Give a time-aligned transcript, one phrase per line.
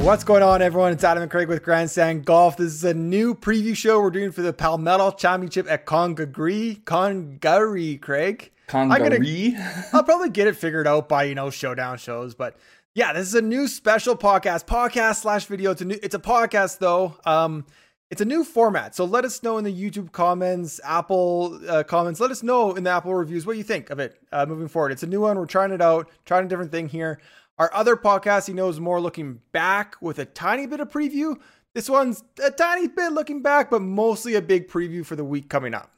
[0.00, 0.92] What's going on, everyone?
[0.92, 2.56] It's Adam and Craig with Grandstand Golf.
[2.56, 6.76] This is a new preview show we're doing for the Palmetto Championship at Congaree.
[6.86, 8.50] Congaree, Craig.
[8.66, 9.56] Congaree?
[9.92, 12.34] I'll probably get it figured out by, you know, showdown shows.
[12.34, 12.56] But
[12.94, 15.72] yeah, this is a new special podcast, podcast slash video.
[15.72, 17.16] It's a new, it's a podcast though.
[17.26, 17.66] Um,
[18.10, 18.94] it's a new format.
[18.96, 22.18] So let us know in the YouTube comments, Apple uh, comments.
[22.18, 24.92] Let us know in the Apple reviews what you think of it uh, moving forward.
[24.92, 25.38] It's a new one.
[25.38, 27.20] We're trying it out, trying a different thing here.
[27.60, 31.38] Our other podcast, he knows more looking back with a tiny bit of preview.
[31.74, 35.50] This one's a tiny bit looking back, but mostly a big preview for the week
[35.50, 35.92] coming up.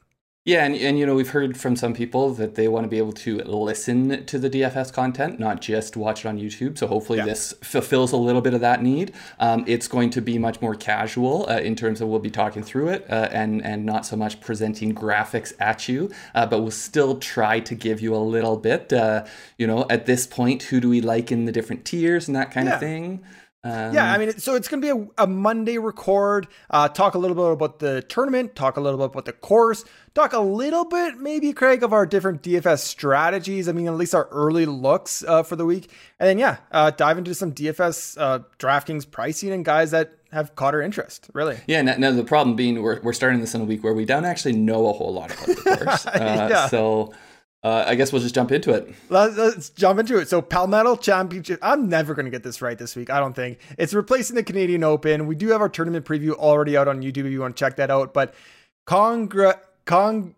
[0.45, 2.97] Yeah, and, and you know, we've heard from some people that they want to be
[2.97, 6.77] able to listen to the DFS content, not just watch it on YouTube.
[6.77, 7.25] So hopefully yeah.
[7.25, 9.13] this fulfills a little bit of that need.
[9.39, 12.61] Um, it's going to be much more casual uh, in terms of we'll be talking
[12.61, 16.71] through it uh, and, and not so much presenting graphics at you, uh, but we'll
[16.71, 19.23] still try to give you a little bit, uh,
[19.57, 22.51] you know, at this point, who do we like in the different tiers and that
[22.51, 22.73] kind yeah.
[22.73, 23.23] of thing.
[23.65, 26.47] Um, yeah, I mean, so it's going to be a, a Monday record.
[26.69, 28.55] Uh, talk a little bit about the tournament.
[28.55, 29.85] Talk a little bit about the course.
[30.13, 33.69] Talk a little bit, maybe Craig, of our different DFS strategies.
[33.69, 35.89] I mean, at least our early looks uh, for the week,
[36.19, 40.55] and then yeah, uh, dive into some DFS uh, DraftKings pricing and guys that have
[40.55, 41.29] caught our interest.
[41.33, 41.57] Really.
[41.65, 41.81] Yeah.
[41.83, 44.25] Now, now, the problem being, we're we're starting this in a week where we don't
[44.25, 46.05] actually know a whole lot about the course.
[46.13, 46.67] Uh, yeah.
[46.67, 47.13] So
[47.63, 48.93] uh, I guess we'll just jump into it.
[49.09, 50.27] Let's jump into it.
[50.27, 51.59] So, Palmetto Championship.
[51.61, 53.09] I'm never going to get this right this week.
[53.09, 55.27] I don't think it's replacing the Canadian Open.
[55.27, 57.77] We do have our tournament preview already out on YouTube if you want to check
[57.77, 58.13] that out.
[58.13, 58.33] But
[58.85, 60.35] Congra Cong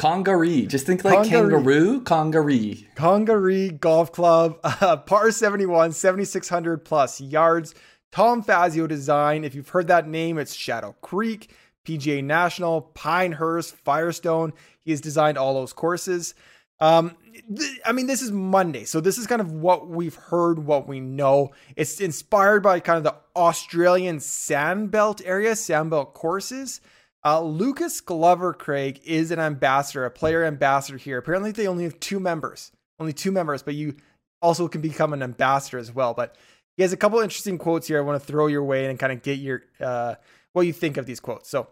[0.00, 0.66] Congaree.
[0.66, 2.88] Just think like kangaroo, Congaree.
[2.94, 7.74] Congaree Golf Club, uh, par 71, 7,600 plus yards.
[8.10, 9.44] Tom Fazio design.
[9.44, 11.50] If you've heard that name, it's Shadow Creek,
[11.86, 14.52] PGA National, Pinehurst, Firestone.
[14.80, 16.34] He has designed all those courses.
[16.80, 17.16] Um,
[17.56, 20.88] th- I mean, this is Monday, so this is kind of what we've heard, what
[20.88, 21.52] we know.
[21.76, 26.80] It's inspired by kind of the Australian Sandbelt area, Sandbelt courses.
[27.24, 31.18] Uh, Lucas Glover Craig is an ambassador, a player ambassador here.
[31.18, 33.96] Apparently, they only have two members, only two members, but you
[34.40, 36.14] also can become an ambassador as well.
[36.14, 36.36] But
[36.78, 37.98] he has a couple interesting quotes here.
[37.98, 40.14] I want to throw your way and kind of get your uh,
[40.54, 41.50] what you think of these quotes.
[41.50, 41.68] So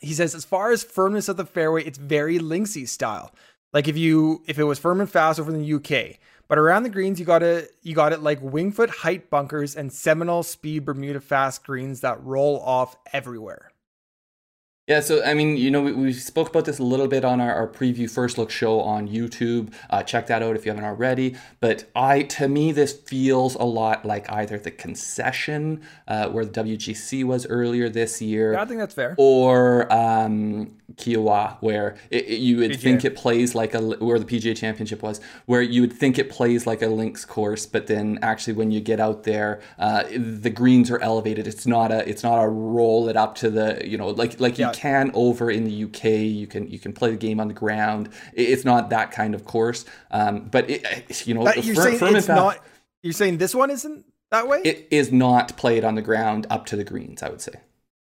[0.00, 3.32] he says, as far as firmness of the fairway, it's very Linksy style.
[3.72, 6.18] Like if you if it was firm and fast over in the UK,
[6.48, 9.74] but around the greens you got it you got it like Winged Foot height bunkers
[9.74, 13.71] and Seminole speed Bermuda fast greens that roll off everywhere.
[14.88, 17.40] Yeah, so I mean, you know, we, we spoke about this a little bit on
[17.40, 19.72] our, our preview first look show on YouTube.
[19.88, 21.36] Uh, check that out if you haven't already.
[21.60, 26.64] But I, to me, this feels a lot like either the concession uh, where the
[26.64, 28.54] WGC was earlier this year.
[28.54, 29.14] Yeah, I think that's fair.
[29.18, 32.80] Or um, Kiawah, where it, it, you would PGA.
[32.80, 36.28] think it plays like a where the PGA Championship was, where you would think it
[36.28, 40.50] plays like a links course, but then actually when you get out there, uh, the
[40.50, 41.46] greens are elevated.
[41.46, 44.58] It's not a it's not a roll it up to the you know like like
[44.58, 44.68] yeah.
[44.68, 46.04] you can over in the UK.
[46.04, 48.08] You can you can play the game on the ground.
[48.32, 52.58] It's not that kind of course, um, but it, you know you're saying it's not.
[53.02, 54.60] You're saying this one isn't that way.
[54.64, 57.22] It is not played on the ground up to the greens.
[57.22, 57.54] I would say.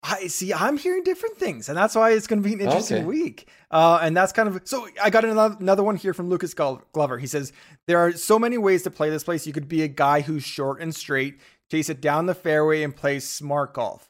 [0.02, 0.54] I see.
[0.54, 3.06] I'm hearing different things, and that's why it's going to be an interesting okay.
[3.06, 3.48] week.
[3.70, 4.88] Uh, and that's kind of so.
[5.02, 7.18] I got another another one here from Lucas Glover.
[7.18, 7.52] He says
[7.86, 9.46] there are so many ways to play this place.
[9.46, 12.96] You could be a guy who's short and straight, chase it down the fairway, and
[12.96, 14.09] play smart golf.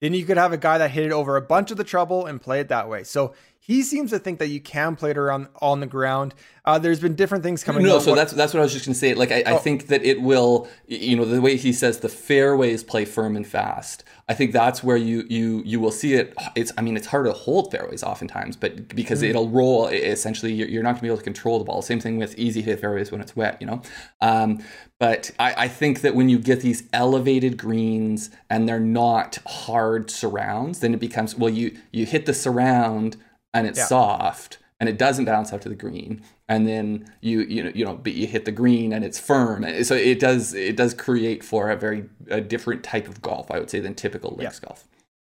[0.00, 2.26] Then you could have a guy that hit it over a bunch of the trouble
[2.26, 3.02] and play it that way.
[3.02, 3.34] So
[3.68, 6.34] he seems to think that you can play it around on the ground.
[6.64, 7.82] Uh, there's been different things coming.
[7.82, 9.12] No, so what, that's that's what I was just going to say.
[9.12, 9.56] Like I, oh.
[9.56, 13.36] I, think that it will, you know, the way he says the fairways play firm
[13.36, 14.04] and fast.
[14.26, 16.32] I think that's where you you you will see it.
[16.54, 19.28] It's I mean it's hard to hold fairways oftentimes, but because mm.
[19.28, 21.82] it'll roll, essentially you're, you're not going to be able to control the ball.
[21.82, 23.82] Same thing with easy hit fairways when it's wet, you know.
[24.22, 24.64] Um,
[24.98, 30.10] but I, I think that when you get these elevated greens and they're not hard
[30.10, 33.18] surrounds, then it becomes well you you hit the surround
[33.54, 33.86] and it's yeah.
[33.86, 37.84] soft and it doesn't bounce out to the green and then you you know you
[37.84, 41.42] know but you hit the green and it's firm so it does it does create
[41.42, 44.68] for a very a different type of golf i would say than typical links yeah.
[44.68, 44.86] golf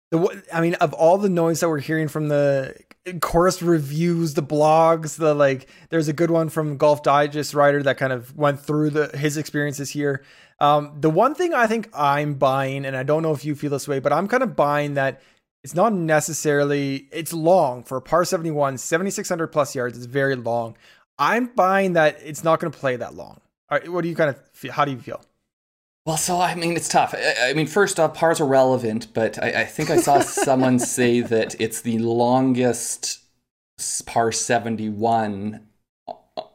[0.09, 2.75] the, I mean, of all the noise that we're hearing from the
[3.21, 7.97] course reviews, the blogs, the like, there's a good one from Golf Digest writer that
[7.97, 10.23] kind of went through the his experiences here.
[10.59, 13.69] Um, the one thing I think I'm buying, and I don't know if you feel
[13.69, 15.21] this way, but I'm kind of buying that
[15.67, 19.97] it's not necessarily it's long for a par 71 7600 plus yards.
[19.97, 20.77] Is very long.
[21.19, 23.41] I'm buying that it's not going to play that long.
[23.69, 25.19] What do you kind of feel how do you feel?
[26.05, 27.13] Well, so I mean, it's tough.
[27.13, 30.79] I, I mean, first off, pars are relevant, but I, I think I saw someone
[30.79, 33.19] say that it's the longest
[34.05, 35.66] par 71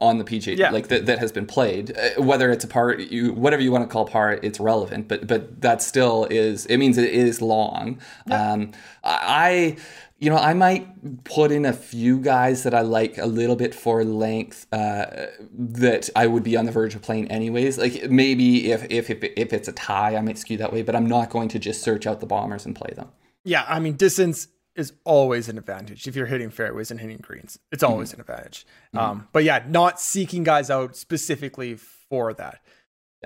[0.00, 0.70] on the PGA, Yeah.
[0.70, 1.96] like that, that has been played.
[1.96, 5.08] Uh, whether it's a par, you, whatever you want to call par, it's relevant.
[5.08, 6.66] But but that still is.
[6.66, 8.00] It means it is long.
[8.30, 8.72] Um,
[9.04, 9.76] I,
[10.18, 13.74] you know, I might put in a few guys that I like a little bit
[13.74, 15.06] for length uh,
[15.52, 17.78] that I would be on the verge of playing anyways.
[17.78, 20.82] Like maybe if if if, if it's a tie, I might skew that way.
[20.82, 23.08] But I'm not going to just search out the bombers and play them.
[23.44, 27.58] Yeah, I mean, distance is always an advantage if you're hitting fairways and hitting greens.
[27.70, 28.20] It's always Mm-hmm.
[28.22, 28.66] an advantage.
[28.94, 32.60] Um, but yeah, not seeking guys out specifically for that.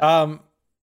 [0.01, 0.41] Um,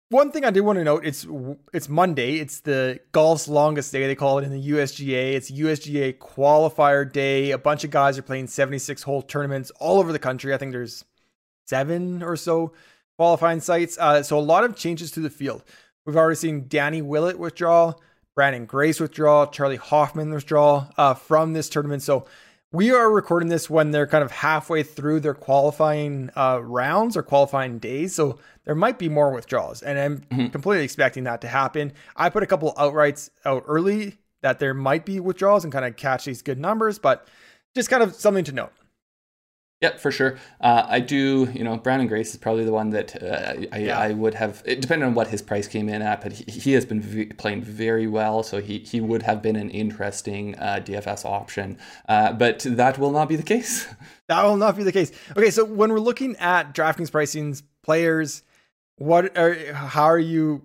[0.09, 1.27] one thing I did want to note it's
[1.73, 2.35] it's Monday.
[2.39, 4.07] It's the golf's longest day.
[4.07, 5.33] They call it in the USGA.
[5.33, 7.51] It's USGA qualifier day.
[7.51, 10.53] A bunch of guys are playing 76 hole tournaments all over the country.
[10.53, 11.03] I think there's
[11.65, 12.71] seven or so
[13.17, 13.97] qualifying sites.
[13.99, 15.63] Uh, so a lot of changes to the field.
[16.05, 17.95] We've already seen Danny Willett withdraw,
[18.37, 22.03] Branden Grace withdraw, Charley Hoffman withdraw uh, from this tournament.
[22.03, 22.25] So
[22.71, 27.23] we are recording this when they're kind of halfway through their qualifying uh, rounds or
[27.23, 28.13] qualifying days.
[28.13, 31.93] So there might be more withdrawals, and I'm completely expecting that to happen.
[32.15, 35.95] I put a couple outrights out early that there might be withdrawals and kind of
[35.95, 37.27] catch these good numbers, but
[37.73, 38.73] just kind of something to note.
[39.81, 40.39] Yep, for sure.
[40.59, 43.99] Uh, I do, you know, Branden Grace is probably the one that uh, I, Yeah.
[43.99, 46.71] I would have, it, depending on what his price came in at, but he, he
[46.71, 50.79] has been v- playing very well, so he, he would have been an interesting uh,
[50.83, 51.77] DFS option.
[52.09, 53.87] Uh, but that will not be the case.
[54.27, 55.13] That will not be the case.
[55.37, 58.43] Okay, so when we're looking at DraftKings pricings, players,
[58.97, 60.63] what are how are you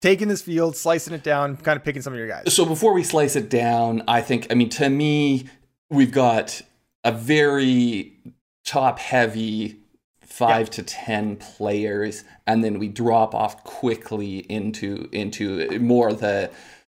[0.00, 2.54] taking this field, slicing it down, kind of picking some of your guys?
[2.54, 5.44] So before we slice it down, I think, I mean, to me,
[5.90, 6.62] we've got
[7.04, 8.18] a very
[8.64, 9.80] top heavy
[10.22, 16.50] five to ten players, and then we drop off quickly into into more the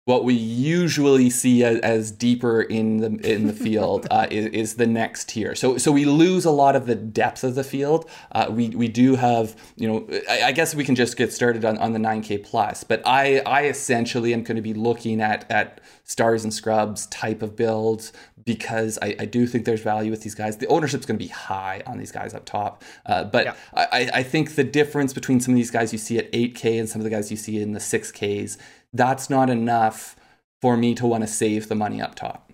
[0.05, 4.75] what we usually see as, as deeper in the in the field uh, is, is
[4.75, 5.55] the next tier.
[5.55, 8.09] So so we lose a lot of the depth of the field.
[8.31, 11.63] Uh, we we do have you know I, I guess we can just get started
[11.63, 12.83] on, on the 9K plus.
[12.83, 17.41] But I I essentially am going to be looking at at stars and scrubs type
[17.41, 18.11] of builds
[18.45, 20.57] because I, I do think there's value with these guys.
[20.57, 22.83] The ownership's going to be high on these guys up top.
[23.05, 23.55] Uh, but Yeah.
[23.73, 26.89] I, I think the difference between some of these guys you see at 8K and
[26.89, 28.57] some of the guys you see in the 6Ks,
[28.91, 30.15] that's not enough
[30.61, 32.51] for me to want to save the money up top.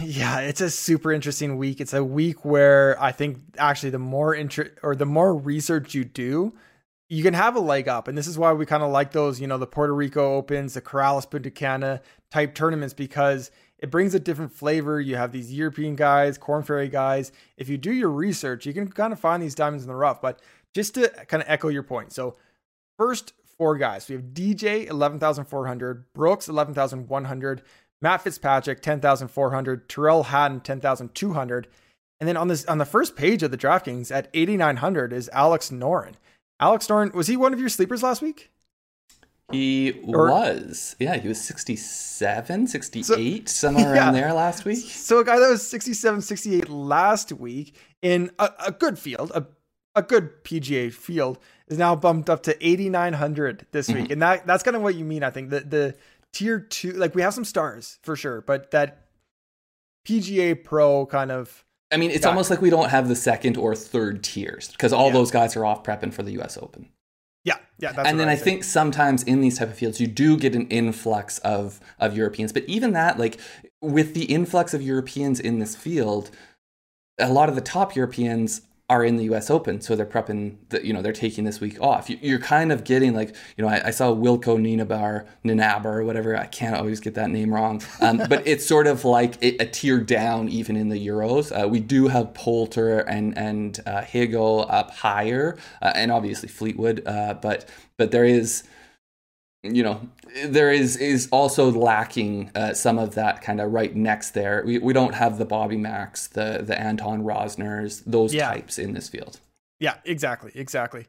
[0.00, 1.80] Yeah, it's a super interesting week.
[1.80, 6.04] It's a week where I think actually the more interest or the more research you
[6.04, 6.54] do,
[7.08, 8.08] you can have a leg up.
[8.08, 10.74] And this is why we kind of like those, you know, the Puerto Rico Opens,
[10.74, 12.00] the Corales Punta Cana
[12.30, 15.00] type tournaments because it brings a different flavor.
[15.00, 17.32] You have these European guys, Corn Ferry guys.
[17.56, 20.20] If you do your research, you can kind of find these diamonds in the rough.
[20.20, 20.40] But
[20.74, 22.12] just to kind of echo your point.
[22.12, 22.36] So,
[22.98, 27.62] first four guys we have DJ 11,400, Brooks 11,100,
[28.02, 31.68] Matt Fitzpatrick 10,400, Tyrrell Hatton 10,200.
[32.20, 35.70] And then on this on the first page of the DraftKings at 8,900 is Alex
[35.70, 36.14] Noren.
[36.60, 38.50] Alex Noren, was he one of your sleepers last week?
[39.52, 44.02] He Or- was, yeah, he was 67, 68, somewhere yeah.
[44.02, 44.78] around there last week.
[44.90, 49.46] So a guy that was 67, 68 last week in a, a good field, a,
[49.94, 51.38] a good PGA field,
[51.68, 53.96] is now bumped up to 8,900 this week.
[54.04, 54.12] Mm-hmm.
[54.14, 55.50] And that that's kind of what you mean, I think.
[55.50, 55.94] The the
[56.32, 59.06] tier two, like we have some stars for sure, but that
[60.06, 63.76] PGA Pro kind of I mean, it's almost like we don't have the second or
[63.76, 65.12] third tiers because all Yeah.
[65.14, 66.58] those guys are off prepping for the U.S.
[66.58, 66.88] Open.
[67.46, 68.44] Yeah, yeah, that's and then I would say.
[68.44, 72.52] think sometimes in these type of fields you do get an influx of of Europeans,
[72.52, 73.38] but even that, like
[73.80, 76.30] with the influx of Europeans in this field,
[77.18, 79.50] a lot of the top Europeans are in the U.S.
[79.50, 80.56] Open, so they're prepping.
[80.68, 82.08] The, you know, they're taking this week off.
[82.08, 86.04] You, you're kind of getting like, you know, I, I saw Wilco Nienaber, Nienaber, or
[86.04, 86.36] whatever.
[86.36, 89.66] I can't always get that name wrong, um, but it's sort of like a, a
[89.66, 91.50] tier down even in the Euros.
[91.50, 97.02] Uh, we do have Poulter and and uh, Higgo up higher, uh, and obviously Fleetwood,
[97.06, 98.62] uh, but but there is
[99.62, 100.00] you know
[100.46, 104.78] there is is also lacking uh, some of that kind of right next there we,
[104.78, 108.48] we don't have the bobby max the the anton rozners those Yeah.
[108.48, 109.40] types in this field
[109.80, 111.06] Yeah, exactly, exactly.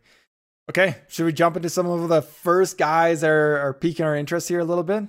[0.70, 4.16] Okay, should we jump into some of the first guys that are, are piquing our
[4.16, 5.06] interest here a little bit?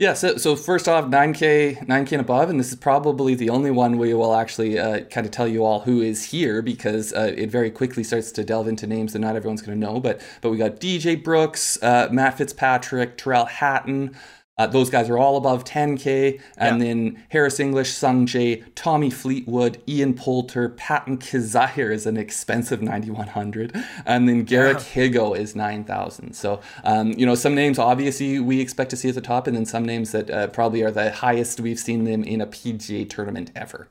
[0.00, 3.72] Yeah so, so first off 9k 9k and above and this is probably the only
[3.72, 7.34] one we will actually uh, kind of tell you all who is here because uh,
[7.36, 10.20] it very quickly starts to delve into names that not everyone's going to know but
[10.40, 14.14] but we got dj brooks uh, matt fitzpatrick tyrrell hatton
[14.58, 19.80] uh, those guys are all above 10k, and then Harris English, Sung Jae, Tommy Fleetwood,
[19.88, 23.74] Ian Poulter, Patton Kizzire is an expensive 9100,
[24.04, 26.34] and then Garrick Higgo is 9000.
[26.34, 29.56] So, um, you know, some names obviously we expect to see at the top, and
[29.56, 33.08] then some names that uh, probably are the highest we've seen them in a PGA
[33.08, 33.88] tournament ever.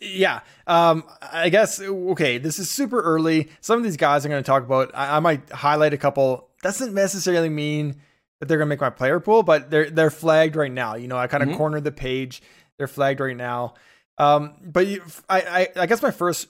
[0.00, 0.40] Yeah.
[0.66, 3.48] Um, I guess, okay, this is super early.
[3.60, 6.48] Some of these guys I'm going to talk about, I, I might highlight a couple.
[6.62, 8.00] Doesn't necessarily mean
[8.40, 10.94] that they're going to make my player pool, but they're they're flagged right now.
[10.94, 11.58] You know, I kind of mm-hmm.
[11.58, 12.42] cornered the page.
[12.76, 13.74] They're flagged right now.
[14.18, 15.40] Um, but you, I,
[15.76, 16.48] I, I guess my first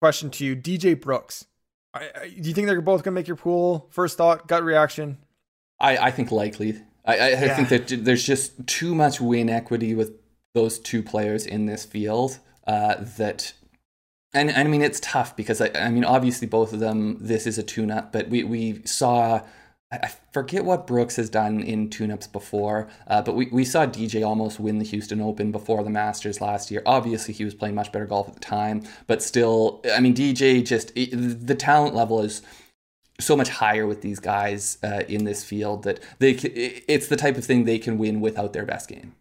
[0.00, 1.46] question to you, DJ Brooks.
[1.94, 3.86] I, I, do you think they're both going to make your pool?
[3.90, 5.18] First thought, gut reaction.
[5.78, 6.80] I, I think likely.
[7.04, 7.56] I, I, yeah.
[7.56, 10.12] think that there's just too much win equity with
[10.54, 13.52] those two players in this field uh, that
[14.34, 17.46] and, and I mean it's tough because I, I mean obviously both of them this
[17.46, 19.40] is a tune up but we we saw
[19.92, 24.26] I forget what Brooks has done in tune-ups before, uh, but we, we saw DJ
[24.26, 26.82] almost win the Houston Open before the Masters last year.
[26.86, 30.64] Obviously, he was playing much better golf at the time, but still, I mean, DJ
[30.64, 32.40] just the talent level is
[33.20, 37.36] so much higher with these guys uh, in this field that they it's the type
[37.36, 39.14] of thing they can win without their best game.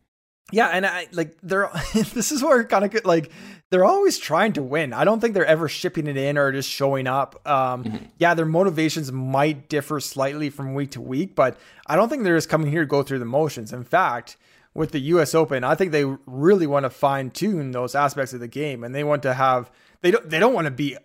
[0.52, 3.32] Yeah, and I like they're this is where kind of like
[3.72, 4.92] they're always trying to win.
[4.92, 7.48] I don't think they're ever shipping it in or just showing up.
[7.48, 8.06] Um, mm-hmm.
[8.18, 12.38] Yeah, their motivations might differ slightly from week to week, but I don't think they're
[12.38, 13.72] just coming here to go through the motions.
[13.72, 14.36] In fact,
[14.74, 15.34] with the U.S.
[15.34, 18.94] Open, I think they really want to fine tune those aspects of the game, and
[18.94, 20.98] they want to have they don't they don't want to be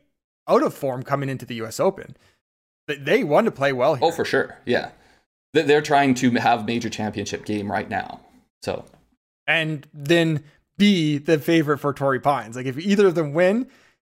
[0.49, 1.79] out of form coming into the U.S.
[1.79, 2.17] Open.
[2.89, 3.95] They want to play well.
[3.95, 4.05] Here.
[4.05, 4.91] Oh, for sure, yeah.
[5.53, 8.21] They're trying to have major championship game right now.
[8.63, 8.85] So
[9.47, 10.43] and then
[10.79, 12.57] be the favorite for Torrey Pines.
[12.57, 13.69] Like if either of them win,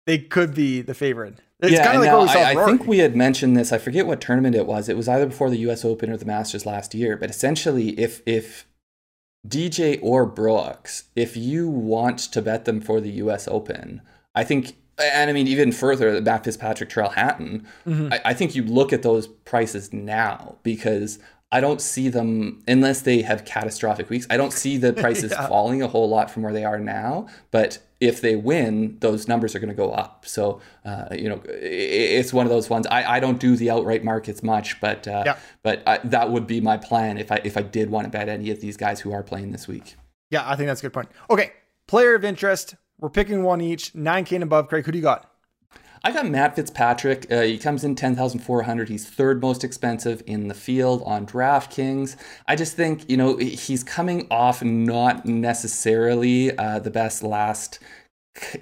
[0.06, 1.40] they could be the favorite.
[1.62, 3.74] It's yeah, kind of like what we saw I, I think we had mentioned this.
[3.74, 4.88] I forget what tournament it was.
[4.88, 5.84] It was either before the U.S.
[5.84, 7.18] Open or the Masters last year.
[7.18, 8.66] But essentially, if if
[9.48, 13.48] DJ or Brooks, if you want to bet them for the U.S.
[13.50, 14.02] Open,
[14.34, 18.14] I think, and I mean even further, Matt Fitzpatrick, Tyrrell Hatton, mm-hmm.
[18.14, 21.20] I, I think you look at those prices now because
[21.52, 24.28] I don't see them unless they have catastrophic weeks.
[24.30, 25.48] I don't see the prices yeah.
[25.48, 27.28] falling a whole lot from where they are now.
[27.50, 30.26] But if they win, those numbers are going to go up.
[30.28, 32.86] So uh, you know, it's one of those ones.
[32.88, 35.38] I, I don't do the outright markets much, but uh, yeah.
[35.64, 38.30] but I, that would be my plan if I if I did want to bet
[38.30, 39.96] any of these guys who are playing this week.
[40.30, 41.10] Yeah, I think that's a good point.
[41.30, 41.54] Okay,
[41.88, 42.76] player of interest.
[43.00, 43.96] We're picking one each.
[43.96, 44.68] Nine K and above.
[44.68, 45.29] Craig, who do you got?
[46.04, 47.32] I got Matt Fitzpatrick.
[47.32, 48.90] Uh, he comes in 10,400.
[48.90, 52.16] He's third most expensive in the field on DraftKings.
[52.48, 57.80] I just think, you know, he's coming off not necessarily uh, the best last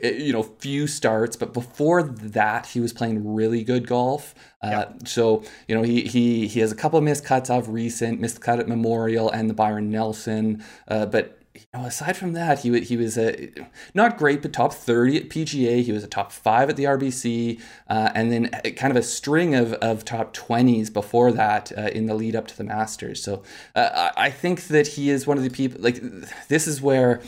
[0.01, 4.91] you know few starts but before that he was playing really good golf uh, yeah.
[5.05, 8.41] so you know he he he has a couple of missed cuts of recent missed
[8.41, 12.79] cut at memorial and the byron nelson uh, but you know, aside from that, he
[12.81, 13.49] he was a
[13.93, 15.83] not great, but top thirty at PGA.
[15.83, 19.55] He was a top five at the RBC, uh, and then kind of a string
[19.55, 23.21] of, of top twenties before that uh, in the lead up to the Masters.
[23.21, 23.43] So
[23.75, 25.81] uh, I think that he is one of the people.
[25.81, 26.01] Like
[26.47, 27.21] this is where.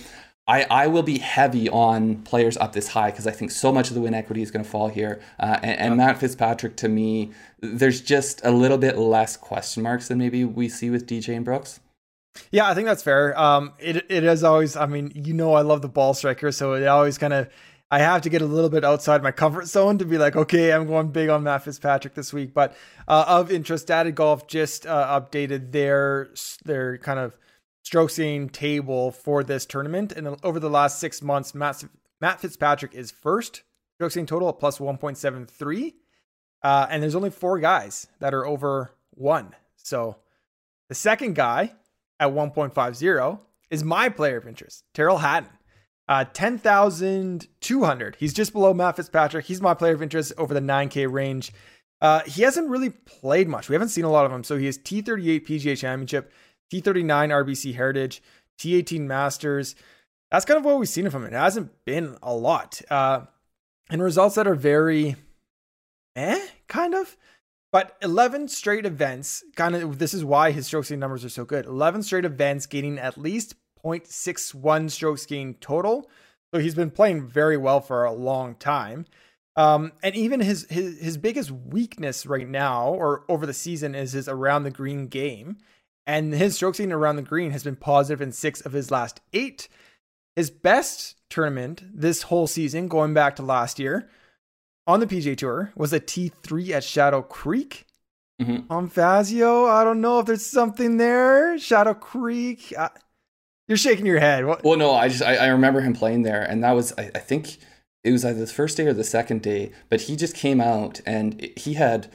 [0.48, 3.90] I, I will be heavy on players up this high because I think so much
[3.90, 5.22] of the win equity is going to fall here.
[5.40, 10.08] Uh, and, and Matt Fitzpatrick, to me, there's just a little bit less question marks
[10.08, 11.82] than maybe we see with DJ and Brooks.
[12.52, 13.38] Yeah, I think that's fair.
[13.40, 14.76] Um, it it is always.
[14.76, 17.50] I mean, you know, I love the ball striker, so it always kind of.
[17.92, 20.72] I have to get a little bit outside my comfort zone to be like, okay,
[20.72, 22.54] I'm going big on Matt Fitzpatrick this week.
[22.54, 22.76] But
[23.08, 26.30] uh, of interest, Data Golf just uh, updated their
[26.66, 27.36] their kind of
[27.84, 31.84] stroke gain table for this tournament, and over the last six months, Matt
[32.22, 33.64] Matt Fitzpatrick is first
[33.96, 35.94] stroke gain total at plus 1.73,
[36.64, 39.56] uh, and there's only four guys that are over one.
[39.78, 40.18] So
[40.90, 41.74] the second guy
[42.20, 45.50] at 1.50 is my player of interest, Tyrrell Hatton.
[46.08, 48.16] Uh, 10,200.
[48.16, 49.46] He's just below Matt Fitzpatrick.
[49.46, 51.54] He's my player of interest over the 9K range.
[52.02, 53.70] Uh, he hasn't really played much.
[53.70, 54.44] We haven't seen a lot of him.
[54.44, 56.32] So he has T38 PGA Championship,
[56.74, 58.24] T39 RBC Heritage,
[58.58, 59.76] T18 Masters.
[60.32, 61.26] That's kind of what we've seen of him.
[61.26, 62.82] It hasn't been a lot.
[62.90, 63.22] Uh,
[63.92, 65.16] and results that are very
[66.16, 67.18] eh, kind of.
[67.72, 71.46] But 11 straight events, kind of, this is why his strokes gain numbers are so
[71.46, 71.66] good.
[71.66, 76.10] 11 straight events gaining at least 0.61 strokes gain total.
[76.54, 79.06] So he's been playing very well for a long time.
[79.56, 84.14] Um, and even his, his his biggest weakness right now or over the season is
[84.14, 85.58] his around the green game.
[86.08, 89.22] And his strokes gain around the green has been positive in six of his last
[89.34, 89.68] eight.
[90.36, 94.10] His best tournament this whole season, going back to last year,
[94.90, 97.86] on the PGA Tour was a T3 at Shadow Creek.
[98.42, 98.72] Mm-hmm.
[98.72, 101.60] On Fazio, I don't know if there's something there.
[101.60, 102.90] Shadow Creek, I,
[103.68, 104.46] you're shaking your head.
[104.46, 104.64] What?
[104.64, 107.20] Well, no, I just I, I remember him playing there, and that was I, I,
[107.20, 107.58] think
[108.04, 109.74] it was either the first day or the second day.
[109.90, 112.10] But he just came out and he had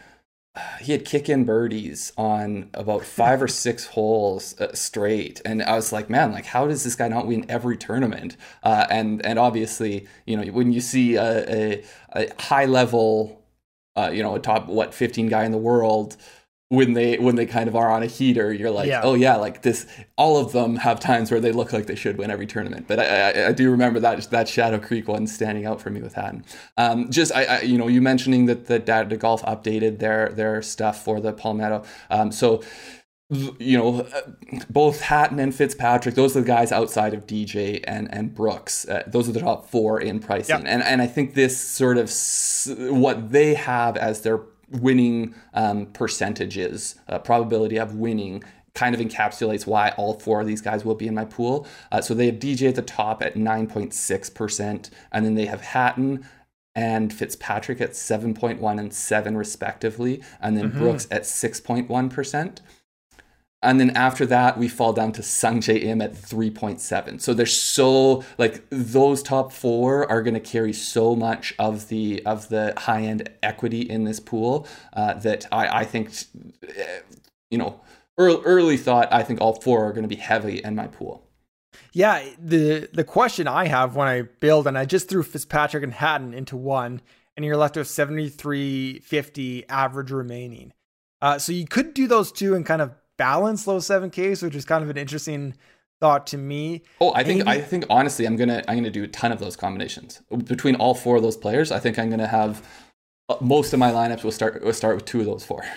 [0.80, 5.74] he had kick in birdies on about five or six holes uh, straight, and I
[5.74, 8.36] was like, man, like how does this guy not win every tournament?
[8.62, 11.84] Uh, and and obviously, you know, when you see a, a,
[12.14, 13.42] a high level,
[13.96, 16.16] uh, you know, a top what fifteen guy in the world
[16.74, 19.00] when they when they kind of are on a heater you're like yeah.
[19.02, 22.18] oh yeah like this all of them have times where they look like they should
[22.18, 25.66] win every tournament but i, I, I do remember that that shadow creek one standing
[25.66, 26.44] out for me with hatton
[26.76, 30.62] um, just I, I, you know you mentioning that the data golf updated their their
[30.62, 32.62] stuff for the palmetto um, so
[33.30, 34.06] you know,
[34.68, 38.86] both Hatton and Fitzpatrick, those are the guys outside of DJ and and Brooks.
[38.86, 40.66] Uh, those are the top four in pricing, yep.
[40.66, 42.12] and and I think this sort of
[42.92, 44.40] what they have as their
[44.80, 48.42] winning um, percentages, uh, probability of winning,
[48.74, 51.66] kind of encapsulates why all four of these guys will be in my pool.
[51.92, 56.26] Uh, so they have DJ at the top at 9.6%, and then they have Hatton
[56.74, 60.78] and Fitzpatrick at 7.1 and 7 respectively, and then mm-hmm.
[60.78, 62.58] Brooks at 6.1%.
[63.64, 67.20] And then after that, we fall down to Sungjae Im at 3.7.
[67.20, 72.24] So they're so like those top four are going to carry so much of the
[72.26, 76.12] of the high end equity in this pool uh, that I, I think,
[77.50, 77.80] you know,
[78.18, 79.12] early, early thought.
[79.12, 81.26] I think all four are going to be heavy in my pool.
[81.92, 85.92] Yeah, the the question I have when I build, and I just threw Fitzpatrick and
[85.92, 87.00] Hatton into one,
[87.36, 90.72] and you're left with 73.50 average remaining.
[91.22, 94.64] Uh, so you could do those two and kind of balance low 7Ks, which is
[94.64, 95.54] kind of an interesting
[96.00, 96.82] thought to me.
[97.00, 99.56] Oh, I think I think honestly, I'm gonna I'm gonna do a ton of those
[99.56, 101.72] combinations between all four of those players.
[101.72, 102.66] I think I'm gonna have
[103.28, 105.64] uh, most of my lineups will start will start with two of those four.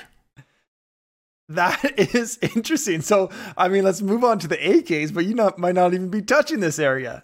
[1.50, 3.00] That is interesting.
[3.00, 6.10] So, I mean, let's move on to the AKs, but you not, might not even
[6.10, 7.24] be touching this area.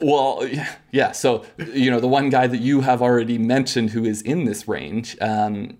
[0.00, 0.44] well,
[0.90, 1.12] yeah.
[1.12, 4.66] So, you know, the one guy that you have already mentioned who is in this
[4.66, 5.78] range, um,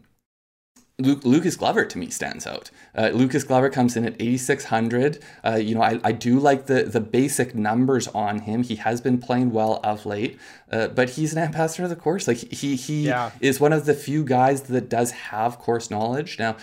[0.99, 2.71] Luke, Lucas Glover to me stands out.
[2.97, 5.23] Uh, Lucas Glover comes in at 8,600.
[5.45, 8.63] Uh, you know, I, I do like the, the basic numbers on him.
[8.63, 10.39] He has been playing well of late,
[10.71, 12.29] uh, but he's an ambassador of the course.
[12.29, 13.31] Like he he yeah.
[13.41, 16.39] is one of the few guys that does have course knowledge.
[16.39, 16.57] Now,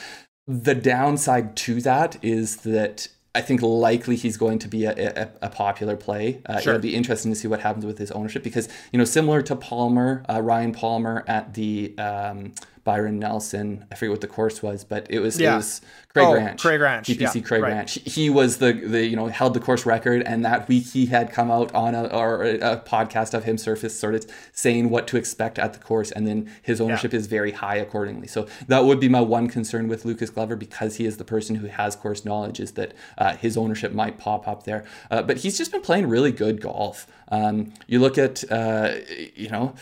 [0.48, 5.30] the downside to that is that I think likely he's going to be a, a,
[5.44, 6.42] a popular play.
[6.46, 6.74] Uh, sure.
[6.74, 9.56] It'll be interesting to see what happens with his ownership because, you know, similar to
[9.56, 12.54] Palmer, uh, Ryan Palmer at the um,
[12.90, 13.86] Byron Nelson.
[13.92, 15.54] I forget what the course was, but it was yeah.
[15.54, 16.60] it was Craig oh, Ranch.
[16.60, 17.08] Craig Ranch.
[17.08, 17.72] TPC yeah, Craig right.
[17.72, 18.00] Ranch.
[18.04, 21.32] He was the the you know held the course record, and that week he had
[21.32, 25.18] come out on a or a podcast of him surface sort of saying what to
[25.18, 27.20] expect at the course, and then his ownership yeah.
[27.20, 28.26] is very high accordingly.
[28.26, 31.58] So that would be my one concern with Lucas Glover because he is the person
[31.58, 34.84] who has course knowledge is that uh, his ownership might pop up there.
[35.12, 37.06] Uh, but he's just been playing really good golf.
[37.28, 38.94] Um, you look at uh,
[39.36, 39.76] you know.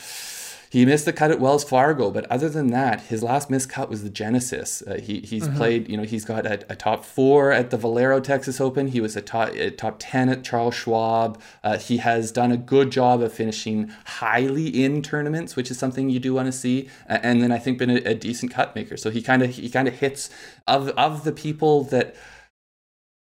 [0.70, 3.90] He missed the cut at Wells Fargo, but other than that, his last missed cut
[3.90, 4.82] was the Genesis.
[4.82, 5.58] Uh, he he's mm-hmm.
[5.58, 8.88] played, you know, he's got a, a, top four at the Valero Texas Open.
[8.88, 11.42] He was a top a top ten at Charles Schwab.
[11.64, 16.10] Uh, he has done a good job of finishing highly in tournaments, which is something
[16.10, 16.90] you do want to see.
[17.08, 18.98] And then I think been a, a decent cut maker.
[18.98, 20.30] So he kind of he kind of hits
[20.68, 22.16] of of the people that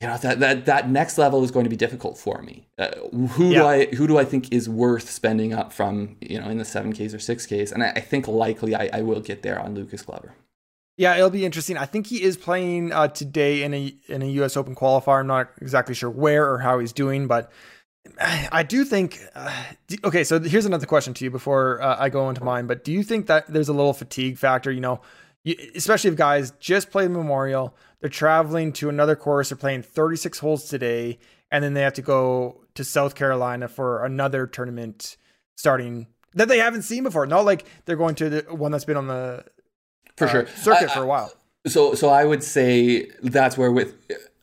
[0.00, 2.66] you know that that that next level is going to be difficult for me.
[2.78, 2.88] Uh,
[3.32, 3.58] who yeah.
[3.58, 6.64] do I who do I think is worth spending up from you know in the
[6.64, 7.70] seven Ks or six Ks?
[7.70, 10.32] And I, I think likely I, I, will get there on Lucas Glover.
[10.96, 11.76] Yeah, it'll be interesting.
[11.76, 14.56] I think he is playing uh, today in a in a U.S.
[14.56, 15.20] Open qualifier.
[15.20, 17.52] I'm not exactly sure where or how he's doing, but
[18.20, 19.18] I do think.
[19.34, 19.64] Uh,
[20.04, 22.66] okay, so here's another question to you before uh, I go into mine.
[22.66, 24.72] But do you think that there's a little fatigue factor?
[24.72, 25.02] You know,
[25.44, 29.50] you, especially if guys just played Memorial they're traveling to another course.
[29.50, 31.18] They're playing 36 holes today,
[31.50, 35.16] and then they have to go to South Carolina for another tournament
[35.56, 37.26] starting that they haven't seen before.
[37.26, 39.44] Not like they're going to the one that's been on the
[40.16, 41.32] for uh, sure circuit I, for a while.
[41.66, 43.94] So, so I would say that's where with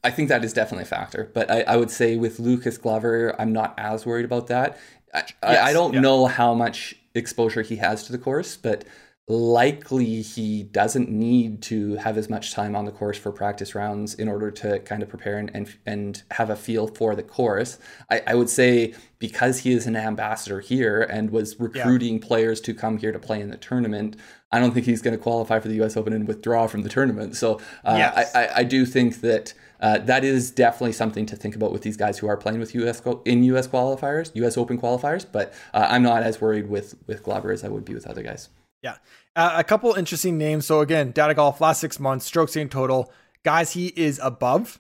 [0.04, 1.32] I think that is definitely a factor.
[1.34, 4.78] But I, I would say with Lucas Glover, I'm not as worried about that.
[5.14, 6.02] I, yes, I, I don't yeah.
[6.02, 8.86] know how much exposure he has to the course, but
[9.30, 14.14] likely he doesn't need to have as much time on the course for practice rounds
[14.14, 17.78] in order to kind of prepare and and, and have a feel for the course.
[18.10, 22.28] I, I would say because he is an ambassador here and was recruiting yeah.
[22.28, 24.16] players to come here to play in the tournament,
[24.52, 25.98] I don't think he's going to qualify for the U.S.
[25.98, 27.36] Open and withdraw from the tournament.
[27.36, 28.34] So uh, yes.
[28.34, 29.54] I, I, I do think that.
[29.80, 32.74] Uh, that is definitely something to think about with these guys who are playing with
[32.74, 35.24] US in US qualifiers, US Open qualifiers.
[35.32, 38.24] But uh, I'm not as worried with with Glover as I would be with other
[38.24, 38.50] guys.
[38.82, 38.96] Yeah.
[39.36, 40.66] Uh, a couple interesting names.
[40.66, 43.12] So again, data golf last six months, strokes gained total.
[43.44, 44.80] Guys, he is above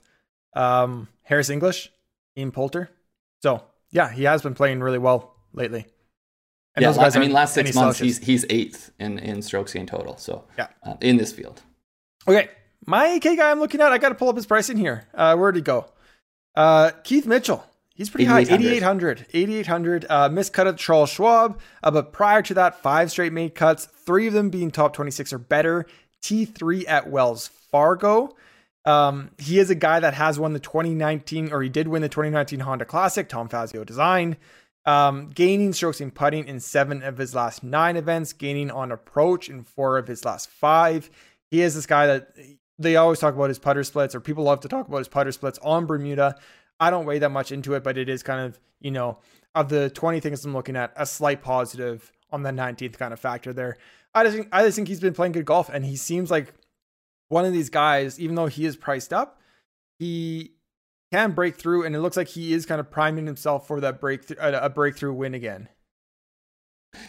[0.56, 1.92] um, Harris English,
[2.38, 2.90] Ian Poulter.
[3.42, 5.86] So yeah, he has been playing really well lately.
[6.76, 8.18] And yeah, I mean, last six months, slouches.
[8.20, 10.18] he's he's eighth in in strokes gained total.
[10.18, 10.68] So Yeah.
[10.86, 11.62] uh, in this field.
[12.28, 12.50] Okay,
[12.86, 15.08] my AK guy I'm looking at, I got to pull up his price in here.
[15.14, 15.88] Uh, where'd he go?
[16.56, 17.64] Uh, Keith Mitchell.
[17.98, 19.26] He's pretty high, 8,800.
[19.34, 20.06] 8,800.
[20.06, 20.06] 8,800.
[20.08, 21.60] Uh, missed cut at Charles Schwab.
[21.82, 25.34] Uh, but prior to that, five straight made cuts, three of them being top 26
[25.34, 25.88] or better.
[26.22, 28.36] T3 at Wells Fargo.
[28.86, 32.08] Um, he is a guy that has won the 2019, or he did win the
[32.08, 34.38] 2019 Honda Classic, Tom Fazio design.
[34.86, 39.50] Um, gaining strokes in putting in seven of his last nine events, gaining on approach
[39.50, 41.10] in four of his last five.
[41.50, 42.30] He is this guy that
[42.78, 45.32] they always talk about his putter splits, or people love to talk about his putter
[45.32, 46.36] splits on Bermuda.
[46.80, 49.18] I don't weigh that much into it, but it is kind of, you know,
[49.56, 53.20] of the 20 things I'm looking at, a slight positive on the 19th kind of
[53.20, 53.78] factor there.
[54.14, 56.54] I just think, I just think he's been playing good golf, and he seems like
[57.30, 59.40] one of these guys, even though he is priced up,
[60.00, 60.54] he
[61.12, 64.00] can break through, and it looks like he is kind of priming himself for that
[64.00, 65.70] breakthrough, a breakthrough win again.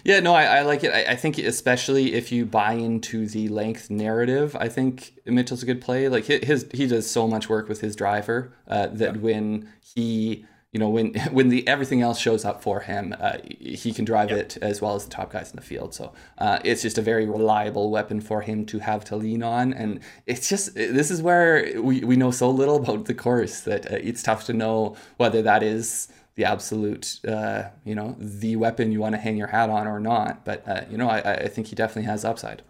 [0.05, 0.92] Yeah, no, I, I like it.
[0.92, 5.66] I, I, think especially if you buy into the length narrative, I think Mitchell's a
[5.66, 6.09] good play.
[6.09, 9.20] Like his, he does so much work with his driver uh, that yeah.
[9.20, 13.92] when he, you know, when when the everything else shows up for him, uh, he
[13.92, 14.38] can drive yep.
[14.38, 15.94] it as well as the top guys in the field.
[15.94, 19.72] So uh, it's just a very reliable weapon for him to have to lean on.
[19.72, 23.90] And it's just this is where we we know so little about the course that
[23.92, 28.92] uh, it's tough to know whether that is the absolute, uh, you know, the weapon
[28.92, 30.44] you want to hang your hat on or not.
[30.44, 32.62] But, uh, you know, I, I think he definitely has upside.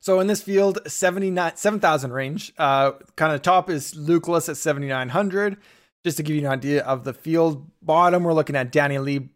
[0.00, 4.58] So in this field, 79, 7,000 range, uh, kind of top is Luke List at
[4.58, 5.56] 7,900.
[6.04, 9.30] Just to give you an idea of the field, bottom, we're looking at Danny Lee,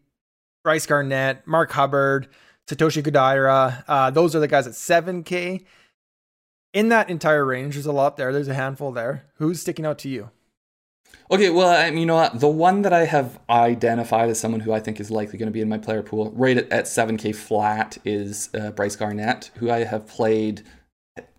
[0.63, 2.27] Brice Garnett, Mark Hubbard,
[2.67, 3.83] Satoshi Kodaira.
[3.87, 5.65] Uh, those are the guys at 7K.
[6.71, 8.31] In that entire range, there's a lot there.
[8.31, 9.25] There's a handful there.
[9.37, 10.29] Who's sticking out to you?
[11.31, 12.39] Okay, well, I mean, you know what?
[12.39, 15.53] The one that I have identified as someone who I think is likely going to
[15.53, 19.71] be in my player pool, right at, at 7K flat, is uh, Brice Garnett, who
[19.71, 20.63] I have played,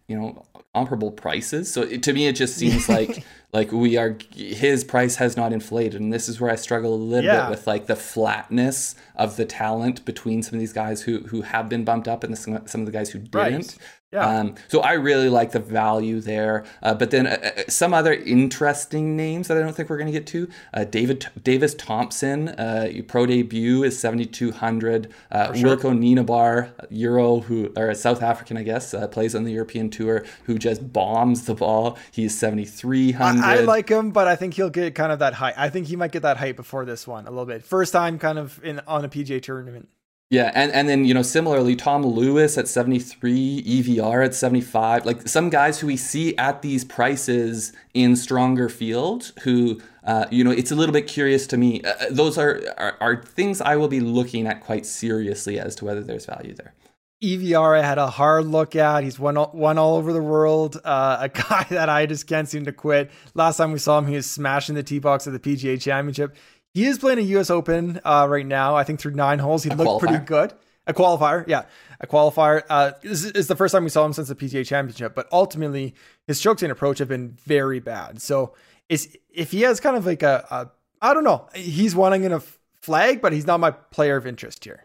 [0.08, 0.44] you know,
[0.76, 1.72] comparable prices.
[1.72, 5.52] So it, to me, it just seems like like we are his price has not
[5.52, 7.42] inflated, and this is where I struggle a little yeah.
[7.42, 11.42] bit with like the flatness of the talent between some of these guys who who
[11.42, 13.32] have been bumped up and the, some of the guys who didn't.
[13.32, 13.78] Right.
[14.16, 14.40] Yeah.
[14.40, 16.64] Um, so I really like the value there.
[16.82, 20.10] Uh, but then uh, uh some other interesting names that I don't think we're going
[20.10, 20.48] to get to.
[20.72, 25.12] Uh, David Davis Thompson, uh, pro debut is seventy two hundred.
[25.30, 25.76] Uh, sure.
[25.76, 30.58] Wilco Nienaber, Euro who or South African I guess plays on the European tour, who
[30.58, 31.98] just bombs the ball.
[32.10, 33.44] He's seventy three hundred.
[33.44, 35.54] I, I like him, but I think he'll get kind of that height.
[35.58, 37.64] I think he might get that height before this one a little bit.
[37.64, 39.90] First time kind of in on a PGA tournament.
[40.28, 44.60] Yeah, and, and then you know similarly, Tom Lewis at seventy three, EVR at seventy
[44.60, 50.26] five, like some guys who we see at these prices in stronger fields, who uh,
[50.32, 51.80] you know it's a little bit curious to me.
[51.82, 55.84] Uh, those are, are are things I will be looking at quite seriously as to
[55.84, 56.74] whether there's value there.
[57.22, 59.04] EVR I had a hard look at.
[59.04, 60.78] He's won all, won all over the world.
[60.84, 63.10] Uh, a guy that I just can't seem to quit.
[63.34, 66.36] Last time we saw him, he was smashing the tee box at the PGA Championship.
[66.76, 67.48] He is playing a U.S.
[67.48, 68.76] Open uh, right now.
[68.76, 70.08] I think through nine holes, he a looked qualifier.
[70.08, 70.52] pretty good.
[70.86, 71.62] A qualifier, yeah,
[72.02, 72.64] a qualifier.
[72.68, 75.14] Uh, this is the first time we saw him since the PGA Championship.
[75.14, 75.94] But ultimately,
[76.26, 78.20] his strokes and approach have been very bad.
[78.20, 78.52] So,
[78.90, 82.32] is if he has kind of like a, a I don't know, he's wanting in
[82.32, 82.42] a
[82.82, 84.84] flag, but he's not my player of interest here.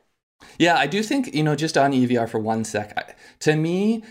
[0.57, 3.17] Yeah, I do think you know just on EVR for one sec.
[3.39, 4.05] To me,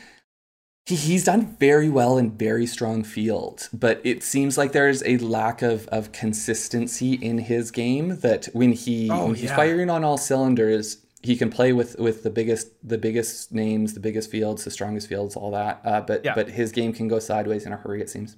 [0.86, 5.18] he, he's done very well in very strong fields, but it seems like there's a
[5.18, 9.56] lack of, of consistency in his game that when he oh, when he's yeah.
[9.56, 14.00] firing on all cylinders, he can play with with the biggest the biggest names, the
[14.00, 15.80] biggest fields, the strongest fields, all that.
[15.84, 16.34] Uh, but yeah.
[16.34, 18.00] but his game can go sideways in a hurry.
[18.00, 18.36] It seems.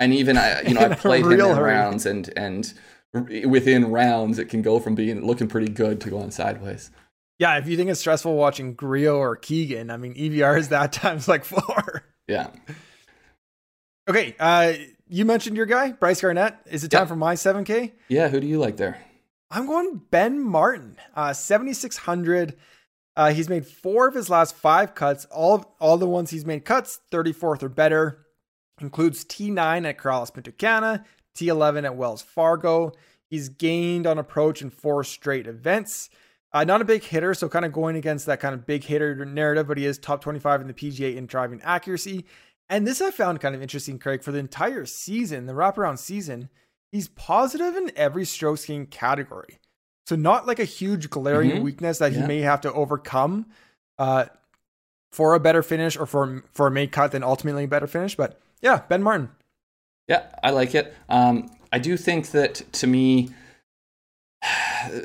[0.00, 1.72] And even I, you know, I've played him in hurry.
[1.72, 2.72] rounds, and and
[3.46, 6.90] within rounds, it can go from being looking pretty good to going sideways
[7.38, 10.92] yeah, if you think it's stressful watching Grillo or Keegan, I mean, EVR is that
[10.92, 12.04] times like four.
[12.28, 12.50] Yeah.
[14.08, 14.36] Okay.
[14.38, 14.74] Uh,
[15.08, 16.56] you mentioned your guy, Brice Garnett.
[16.70, 17.92] Is it time for my 7K?
[18.08, 18.28] Yeah.
[18.28, 18.98] Who do you like there?
[19.50, 22.56] I'm going Ben Martin, uh, 7,600.
[23.14, 25.26] Uh, he's made four of his last five cuts.
[25.26, 28.26] All all the ones he's made cuts, 34th or better.
[28.80, 31.04] Includes T9 at Corales Punta Cana,
[31.36, 32.92] T11 at Wells Fargo.
[33.28, 36.08] He's gained on approach in four straight events.
[36.54, 39.24] Uh, not a big hitter, so kind of going against that kind of big hitter
[39.24, 42.26] narrative, but he is top 25 in the PGA in driving accuracy.
[42.68, 46.50] And this I found kind of interesting, Craig, for the entire season, the wraparound season,
[46.90, 49.58] he's positive in every stroke gain category.
[50.06, 51.62] So not like a huge glaring mm-hmm.
[51.62, 52.20] weakness that yeah.
[52.20, 53.46] he may have to overcome
[53.98, 54.26] uh,
[55.10, 58.14] for a better finish or for for a made cut, then ultimately a better finish.
[58.14, 59.30] But yeah, Ben Martin.
[60.08, 60.94] Yeah, I like it.
[61.08, 63.30] Um, I do think that to me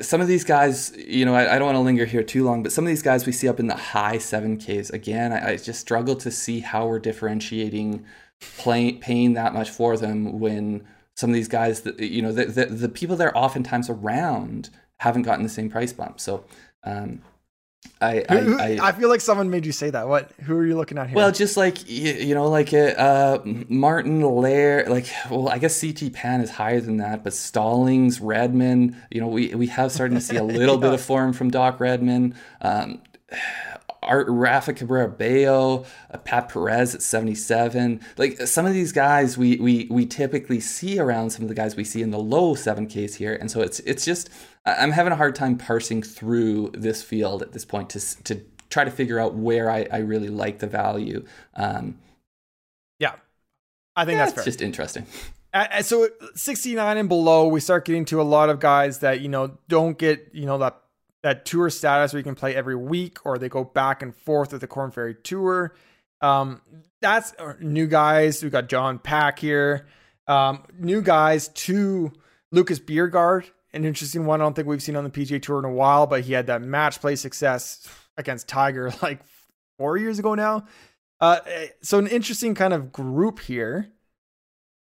[0.00, 2.62] some of these guys, you know, I, I don't want to linger here too long,
[2.62, 4.92] but some of these guys we see up in the high 7Ks.
[4.92, 8.04] Again, I, I just struggle to see how we're differentiating
[8.40, 12.46] play, paying that much for them when some of these guys, that you know, the,
[12.46, 16.20] the, the people they're oftentimes around haven't gotten the same price bump.
[16.20, 16.44] So,
[16.84, 17.22] um,
[18.00, 20.08] I, I, I, I, feel like someone made you say that.
[20.08, 20.30] What?
[20.42, 21.16] Who are you looking at here?
[21.16, 25.80] Well, just like you, you know, like uh, uh, Martin Laird, like well, I guess
[25.80, 30.16] CT Pan is higher than that, but Stallings, Redman, you know, we we have starting
[30.16, 30.80] to see a little yeah.
[30.80, 32.36] bit of form from Doc Redman.
[32.60, 33.00] Um,
[34.02, 38.00] Art Rafa Cabrera Bello, uh, Pat Perez at 77.
[38.16, 41.76] Like some of these guys we, we we typically see around some of the guys
[41.76, 43.34] we see in the low 7Ks here.
[43.34, 44.30] And so it's it's just
[44.64, 48.84] I'm having a hard time parsing through this field at this point to to try
[48.84, 51.24] to figure out where I, I really like the value.
[51.54, 51.98] Um,
[52.98, 53.14] yeah,
[53.96, 55.06] I think yeah, that's just interesting.
[55.52, 59.28] Uh, so 69 and below, we start getting to a lot of guys that you
[59.28, 60.80] know don't get you know that
[61.22, 64.52] that tour status where you can play every week or they go back and forth
[64.52, 65.74] with the Corn Ferry Tour.
[66.20, 66.62] Um,
[67.00, 68.42] that's uh, new guys.
[68.42, 69.86] We got John Pak here.
[70.26, 72.12] Um, new guys to
[72.52, 74.40] Lucas Bjerregaard, an interesting one.
[74.40, 76.46] I don't think we've seen on the PGA Tour in a while, but he had
[76.48, 79.20] that match play success against Tiger like
[79.78, 80.66] four years ago now.
[81.20, 83.90] Uh, eh, so an interesting kind of group here.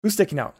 [0.02, 0.56] Who's sticking out?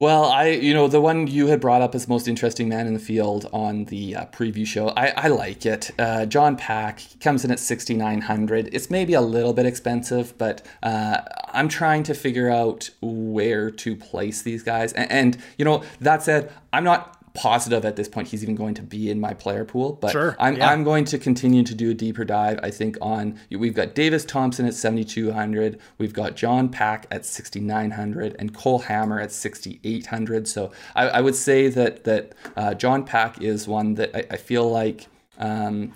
[0.00, 2.94] Well, I, you know, the one you had brought up as most interesting man in
[2.94, 5.90] the field on the uh, preview show, I, I like it.
[5.98, 8.70] Uh, John Pak comes in at 6,900.
[8.72, 13.96] It's maybe a little bit expensive, but uh, I'm trying to figure out where to
[13.96, 14.92] place these guys.
[14.92, 18.74] And, and, you know, that said, I'm not positive at this point he's even going
[18.74, 19.92] to be in my player pool.
[19.92, 20.70] But sure, I'm, yeah.
[20.70, 22.58] I'm going to continue to do a deeper dive.
[22.62, 28.36] I think on we've got Davis Thompson at 7,200, we've got John Pak at 6,900,
[28.38, 30.48] and Cole Hammer at 6,800.
[30.48, 34.36] So I, I, would say that that uh, John Pak is one that I, I
[34.36, 35.06] feel like.
[35.38, 35.94] Um,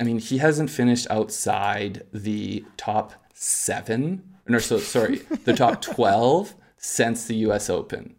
[0.00, 6.56] I mean, he hasn't finished outside the top seven, no, so sorry, the top 12
[6.76, 7.70] since the U.S.
[7.70, 8.16] Open.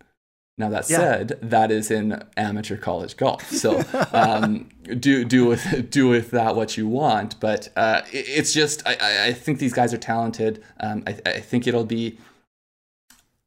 [0.58, 0.98] Now that yeah.
[0.98, 6.56] said, that is in amateur college golf, so um, do do with do with that
[6.56, 7.38] what you want.
[7.42, 10.64] But uh, it, it's just I, I think these guys are talented.
[10.80, 12.18] Um, I, I think it'll be.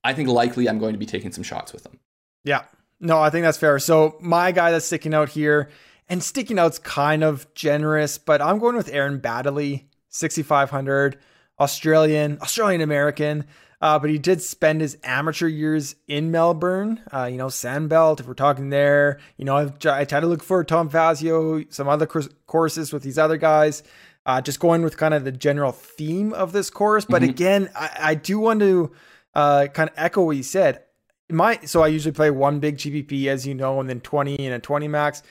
[0.04, 1.98] I think likely I'm going to be taking some shots with them.
[2.44, 2.64] Yeah,
[3.00, 3.78] no, I think that's fair.
[3.78, 5.70] So my guy that's sticking out here,
[6.08, 11.18] and sticking out's kind of generous, but I'm going with Aaron Baddeley, 6,500,
[11.60, 13.46] Australian, Australian American.
[13.80, 18.26] Uh, but he did spend his amateur years in Melbourne, uh, you know, Sandbelt, if
[18.26, 19.20] we're talking there.
[19.36, 23.18] You know, I've, I tried to look for Tom Fazio, some other courses with these
[23.18, 23.84] other guys,
[24.26, 27.04] uh, just going with kind of the general theme of this course.
[27.04, 27.30] But mm-hmm.
[27.30, 28.90] again, I, I, do want to
[29.34, 30.82] uh, kind of echo what you said.
[31.30, 34.54] My so I usually play one big GPP, as you know, and then 20 and
[34.54, 35.22] a 20 max.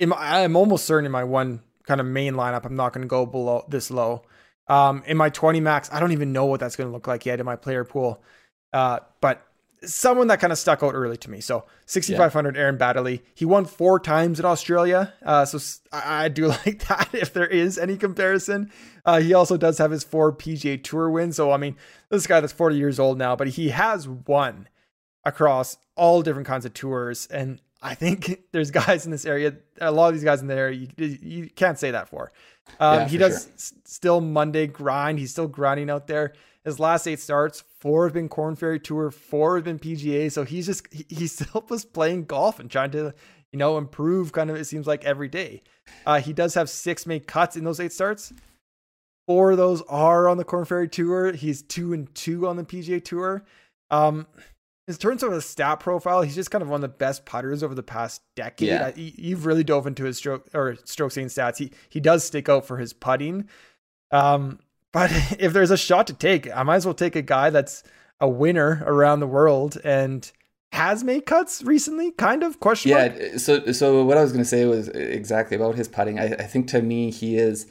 [0.00, 3.08] My, I'm almost certain in my one kind of main lineup, I'm not going to
[3.08, 4.22] go below this low.
[4.66, 7.26] Um, in my 20 max, I don't even know what that's going to look like
[7.26, 8.22] yet in my player pool.
[8.72, 9.46] Uh, but
[9.88, 11.40] someone that kind of stuck out early to me.
[11.40, 12.62] So 6,500 yeah.
[12.62, 13.20] Aaron Baddeley.
[13.34, 15.12] He won four times in Australia.
[15.22, 15.58] Uh, so
[15.92, 18.70] I, I, do like that if there is any comparison.
[19.04, 21.36] Uh, he also does have his four PGA Tour wins.
[21.36, 21.76] So, I mean,
[22.08, 24.68] this guy that's 40 years old now, but he has won
[25.24, 27.26] across all different kinds of tours.
[27.26, 30.70] And I think there's guys in this area, a lot of these guys in there,
[30.70, 32.32] you, you can't say that for.
[32.80, 33.52] Um, yeah, he does sure.
[33.54, 35.18] s- still Monday grind.
[35.18, 36.32] He's still grinding out there.
[36.64, 40.32] His last eight starts, four have been Corn Ferry Tour, four have been PGA.
[40.32, 43.12] So he's just he, he still was playing golf and trying to
[43.52, 44.32] you know improve.
[44.32, 45.62] Kind of it seems like every day.
[46.06, 48.32] Uh, he does have six made cuts in those eight starts.
[49.26, 51.32] Four of those are on the Corn Ferry Tour.
[51.32, 53.44] He's two and two on the PGA Tour.
[53.90, 54.26] Um,
[54.86, 57.62] in terms of a stat profile, he's just kind of one of the best putters
[57.62, 58.68] over the past decade.
[58.68, 58.86] Yeah.
[58.88, 61.58] I, you've really dove into his stroke or stroke gained stats.
[61.58, 63.48] He he does stick out for his putting.
[64.10, 64.60] Um,
[64.92, 67.82] but if there's a shot to take, I might as well take a guy that's
[68.20, 70.30] a winner around the world and
[70.72, 73.38] has made cuts recently, kind of question yeah, mark?
[73.38, 76.18] So so what I was going to say was exactly about his putting.
[76.18, 77.66] I, I think to me he is.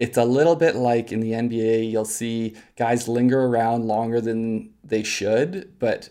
[0.00, 4.74] It's a little bit like in the NBA, you'll see guys linger around longer than
[4.82, 6.10] they should, but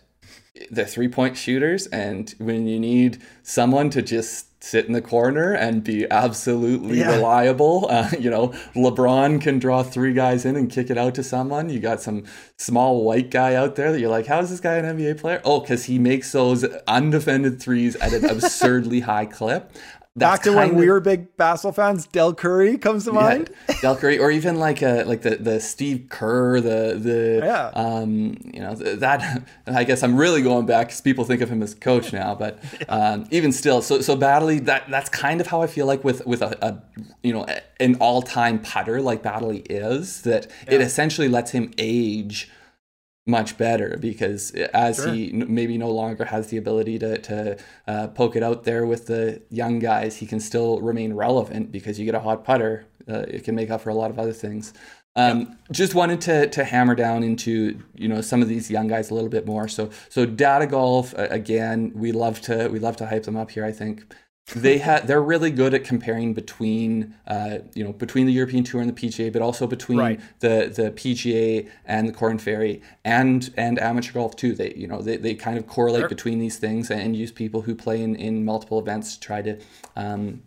[0.69, 5.51] they're three point shooters, and when you need someone to just sit in the corner
[5.51, 7.15] and be absolutely yeah.
[7.15, 11.23] reliable, uh, you know, LeBron can draw three guys in and kick it out to
[11.23, 11.69] someone.
[11.69, 12.23] You got some
[12.57, 15.41] small white guy out there that you're like, how is this guy an NBA player?
[15.43, 19.71] Oh, because he makes those undefended threes at an absurdly high clip.
[20.15, 23.49] Back to when we were big basketball fans, Dell Curry comes to mind.
[23.81, 27.71] Dell Curry, or even like uh like the the Steve Kerr, the the Yeah.
[27.73, 31.63] um you know that I guess I'm really going back because people think of him
[31.63, 35.63] as coach now, but um, even still, so so Baddeley that that's kind of how
[35.63, 36.79] I feel like with with a, a
[37.23, 37.47] you know
[37.79, 42.51] an all time putter like Baddeley is that it essentially lets him age
[43.25, 45.13] much better because as Sure.
[45.13, 47.57] he n- maybe no longer has the ability to, to
[47.87, 51.97] uh, poke it out there with the young guys, he can still remain relevant because
[51.99, 52.85] you get a hot putter.
[53.07, 54.73] Uh, it can make up for a lot of other things.
[55.15, 59.11] Um, Just wanted to to hammer down into you know some of these young guys
[59.11, 59.67] a little bit more.
[59.67, 63.63] So so data golf again, we love to we love to hype them up here.
[63.63, 64.11] I think
[64.55, 68.81] they had they're really good at comparing between uh, you know between the European Tour
[68.81, 70.19] and the PGA, but also between Right.
[70.41, 74.53] the the PGA and the Corn Ferry and and amateur golf too.
[74.53, 76.09] They you know they, they kind of correlate Sure.
[76.09, 79.59] between these things and use people who play in, in multiple events to try to
[79.95, 80.43] um,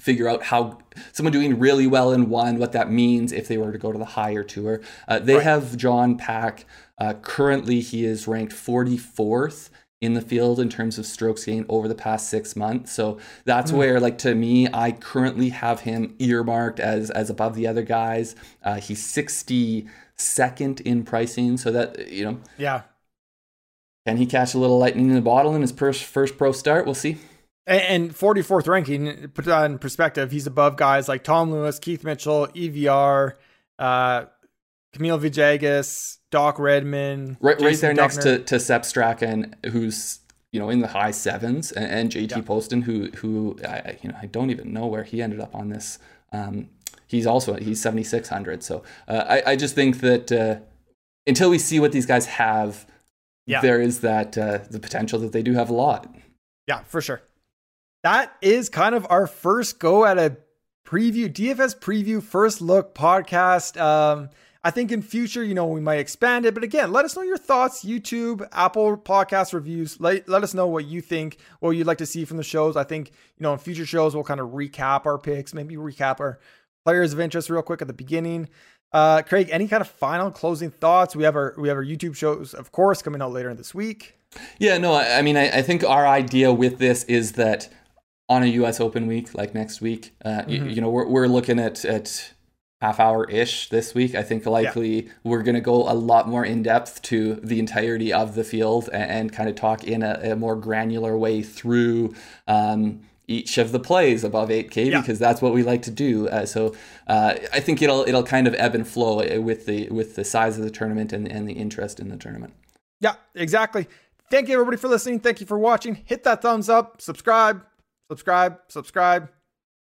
[0.00, 0.78] figure out how
[1.12, 3.98] someone doing really well in one what that means if they were to go to
[3.98, 4.80] the higher tour.
[5.06, 5.42] Uh, they Right.
[5.44, 6.64] have John Pak.
[6.96, 9.68] Uh, currently, he is ranked 44th
[10.04, 12.92] in the field in terms of strokes gained over the past six months.
[12.92, 17.66] So that's where, like to me, I currently have him earmarked as as above the
[17.66, 18.36] other guys.
[18.62, 19.00] Uh, he's
[20.18, 22.82] 62nd in pricing, so that you know, Yeah.
[24.06, 26.84] can he catch a little lightning in the bottle in his first first pro start?
[26.84, 27.18] We'll see.
[27.66, 32.04] And, and 44th ranking, put that in perspective, he's above guys like Tom Lewis, Keith
[32.04, 33.32] Mitchell, EVR,
[33.78, 34.24] uh,
[34.94, 37.36] Camilo Villegas, Doc Redman.
[37.40, 40.20] Right, right there next to to Sepp Straka, who's
[40.52, 42.40] you know in the high sevens, and, and JT Yeah.
[42.42, 45.54] Poston, who who I, I- you know I don't even know where he ended up
[45.54, 45.98] on this.
[46.32, 46.68] Um,
[47.06, 48.62] he's also he's seventy six hundred.
[48.62, 50.56] So uh, I I just think that uh,
[51.26, 52.86] until we see what these guys have,
[53.46, 53.60] Yeah.
[53.60, 56.12] there is that uh, the potential that they do have a lot.
[56.68, 57.20] Yeah, for sure.
[58.02, 60.36] That is kind of our first go at a
[60.86, 63.80] preview, DFS preview, first look podcast.
[63.80, 64.28] Um,
[64.66, 66.54] I think in future, you know, we might expand it.
[66.54, 67.84] But again, let us know your thoughts.
[67.84, 70.00] YouTube, Apple podcast reviews.
[70.00, 72.74] Let, let us know what you think, what you'd like to see from the shows.
[72.74, 76.18] I think, you know, in future shows, we'll kind of recap our picks, maybe recap
[76.18, 76.40] our
[76.84, 78.48] players of interest real quick at the beginning.
[78.92, 81.14] Uh, Craig, any kind of final closing thoughts?
[81.16, 83.74] We have our we have our YouTube shows, of course, coming out later in this
[83.74, 84.16] week.
[84.58, 87.68] Yeah, no, I, I mean, I, I think our idea with this is that
[88.28, 88.80] on a U.S.
[88.80, 92.33] Open week, like next week, uh, y- you, know, we're, we're looking at at
[92.84, 94.14] half hour ish this week.
[94.14, 98.12] I think likely we're going to go a lot more in depth to the entirety
[98.12, 102.14] of the field and, and kind of talk in a, a more granular way through.
[102.46, 105.00] Um, each of the plays above 8k Yeah.
[105.00, 106.74] because that's what we like to do uh, so
[107.08, 110.24] uh, i think it'll it'll kind of ebb and flow uh, with the with the
[110.26, 112.52] size of the tournament and, and the interest in the tournament
[113.00, 113.88] Yeah, exactly.
[114.30, 115.20] Thank you everybody for listening.
[115.20, 115.94] Thank you for watching.
[116.04, 117.64] Hit that thumbs up, subscribe,
[118.10, 119.30] subscribe, subscribe.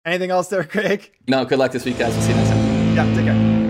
[0.05, 1.11] Anything else there, Craig?
[1.27, 2.62] no good luck this week guys we'll see you next time
[2.93, 3.62] Yeah, take care.